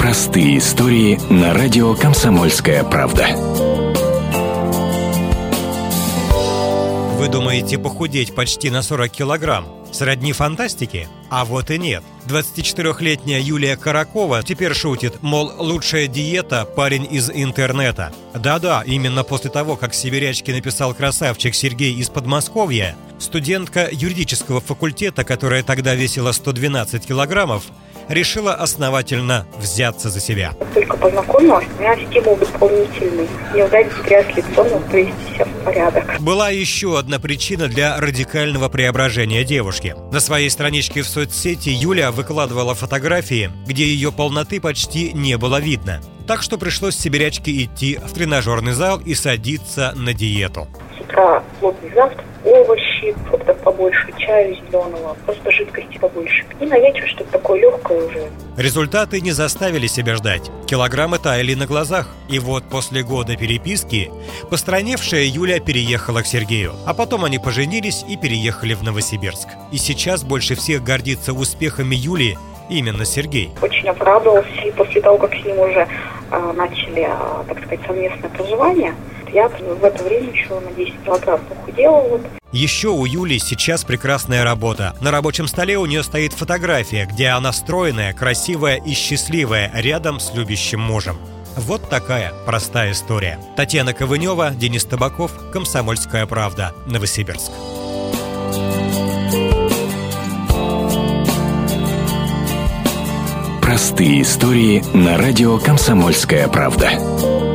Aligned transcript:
Простые 0.00 0.56
истории 0.56 1.20
на 1.30 1.52
радио 1.52 1.94
«Комсомольская 1.94 2.82
правда». 2.84 3.28
Вы 7.18 7.28
думаете 7.28 7.78
похудеть 7.78 8.34
почти 8.34 8.70
на 8.70 8.80
40 8.80 9.10
килограмм? 9.10 9.66
Сродни 9.92 10.32
фантастики? 10.32 11.06
А 11.28 11.44
вот 11.44 11.70
и 11.70 11.76
нет. 11.76 12.02
24-летняя 12.26 13.40
Юлия 13.40 13.76
Каракова 13.76 14.42
теперь 14.42 14.72
шутит, 14.72 15.22
мол, 15.22 15.52
лучшая 15.58 16.06
диета– 16.06 16.64
парень 16.76 17.06
из 17.10 17.30
интернета. 17.30 18.10
Да-да, 18.32 18.82
именно 18.86 19.22
после 19.22 19.50
того, 19.50 19.76
как 19.76 19.92
сибирячки 19.92 20.50
написал 20.50 20.94
красавчик 20.94 21.54
Сергей 21.54 21.92
из 21.92 22.08
Подмосковья, 22.08 22.96
студентка 23.18 23.86
юридического 23.92 24.62
факультета, 24.62 25.24
которая 25.24 25.62
тогда 25.62 25.94
весила 25.94 26.32
112 26.32 27.06
килограммов, 27.06 27.64
решила 28.10 28.54
основательно 28.54 29.46
взяться 29.58 30.10
за 30.10 30.20
себя. 30.20 30.52
Только 30.74 30.96
познакомилась, 30.96 31.66
у 31.78 31.80
меня 31.80 31.96
стимул 31.96 32.36
дополнительный. 32.36 33.28
Не 33.54 33.62
удать 33.62 33.90
потряс 33.90 34.26
лицо, 34.36 34.64
но 34.64 34.80
привести 34.90 35.34
себя 35.34 35.44
в 35.44 35.64
порядок. 35.64 36.20
Была 36.20 36.50
еще 36.50 36.98
одна 36.98 37.18
причина 37.18 37.68
для 37.68 37.98
радикального 37.98 38.68
преображения 38.68 39.44
девушки. 39.44 39.94
На 40.12 40.20
своей 40.20 40.50
страничке 40.50 41.02
в 41.02 41.08
соцсети 41.08 41.70
Юля 41.70 42.10
выкладывала 42.10 42.74
фотографии, 42.74 43.50
где 43.66 43.84
ее 43.84 44.12
полноты 44.12 44.60
почти 44.60 45.12
не 45.12 45.38
было 45.38 45.60
видно. 45.60 46.00
Так 46.26 46.42
что 46.42 46.58
пришлось 46.58 46.96
сибирячке 46.96 47.64
идти 47.64 47.98
в 48.04 48.12
тренажерный 48.12 48.72
зал 48.72 49.00
и 49.00 49.14
садиться 49.14 49.92
на 49.96 50.12
диету. 50.14 50.68
Утра 51.10 51.42
плотный 51.58 51.90
завтрак, 51.92 52.24
овощи, 52.44 53.14
фруктов 53.28 53.58
побольше, 53.58 54.12
чаю 54.16 54.54
зеленого, 54.54 55.16
просто 55.26 55.50
жидкости 55.50 55.98
побольше. 55.98 56.44
И 56.60 56.66
на 56.66 56.78
вечер 56.78 57.06
что-то 57.08 57.32
такое 57.32 57.60
легкое 57.60 58.06
уже. 58.06 58.30
Результаты 58.56 59.20
не 59.20 59.32
заставили 59.32 59.86
себя 59.88 60.14
ждать. 60.14 60.50
Килограммы 60.66 61.18
таяли 61.18 61.54
на 61.54 61.66
глазах. 61.66 62.08
И 62.28 62.38
вот 62.38 62.64
после 62.64 63.02
года 63.02 63.36
переписки 63.36 64.10
постраневшая 64.50 65.24
Юля 65.24 65.58
переехала 65.58 66.22
к 66.22 66.26
Сергею. 66.26 66.74
А 66.86 66.94
потом 66.94 67.24
они 67.24 67.38
поженились 67.38 68.04
и 68.08 68.16
переехали 68.16 68.74
в 68.74 68.82
Новосибирск. 68.82 69.48
И 69.72 69.78
сейчас 69.78 70.22
больше 70.22 70.54
всех 70.54 70.84
гордится 70.84 71.32
успехами 71.32 71.96
Юли 71.96 72.38
именно 72.68 73.04
Сергей. 73.04 73.50
Очень 73.60 73.88
обрадовался, 73.88 74.48
и 74.64 74.70
после 74.70 75.00
того, 75.00 75.18
как 75.18 75.34
с 75.34 75.44
ним 75.44 75.58
уже 75.58 75.88
а, 76.30 76.52
начали, 76.52 77.08
а, 77.10 77.44
так 77.48 77.58
сказать, 77.58 77.80
совместное 77.84 78.30
проживание, 78.30 78.94
я 79.32 79.48
в 79.48 79.84
это 79.84 80.04
время 80.04 80.30
еще 80.30 80.60
на 80.60 80.72
10 80.72 81.04
килограмм 81.04 81.40
похудела. 81.46 82.00
Вот. 82.00 82.22
Еще 82.52 82.88
у 82.88 83.04
Юли 83.04 83.38
сейчас 83.38 83.84
прекрасная 83.84 84.42
работа. 84.44 84.96
На 85.00 85.10
рабочем 85.10 85.46
столе 85.46 85.78
у 85.78 85.86
нее 85.86 86.02
стоит 86.02 86.32
фотография, 86.32 87.06
где 87.06 87.28
она 87.28 87.52
стройная, 87.52 88.12
красивая 88.12 88.76
и 88.76 88.92
счастливая 88.92 89.70
рядом 89.74 90.18
с 90.18 90.34
любящим 90.34 90.80
мужем. 90.80 91.16
Вот 91.56 91.88
такая 91.88 92.32
простая 92.46 92.92
история. 92.92 93.38
Татьяна 93.56 93.92
Ковынева, 93.92 94.50
Денис 94.50 94.84
Табаков, 94.84 95.32
Комсомольская 95.52 96.26
правда, 96.26 96.74
Новосибирск. 96.86 97.52
Простые 103.62 104.22
истории 104.22 104.82
на 104.96 105.16
радио 105.16 105.58
«Комсомольская 105.58 106.48
правда». 106.48 107.49